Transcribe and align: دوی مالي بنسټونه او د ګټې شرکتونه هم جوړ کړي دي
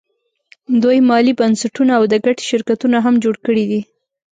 دوی 0.83 0.97
مالي 1.09 1.33
بنسټونه 1.39 1.91
او 1.99 2.03
د 2.11 2.13
ګټې 2.25 2.43
شرکتونه 2.51 2.97
هم 3.05 3.15
جوړ 3.23 3.35
کړي 3.45 3.63
دي 3.71 3.81